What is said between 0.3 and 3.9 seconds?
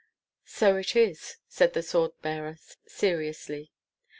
"So it is," said the sword bearer, seriously.